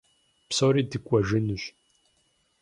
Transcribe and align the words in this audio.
Псори 0.49 0.81
дыкӀуэжынущ. 0.91 1.63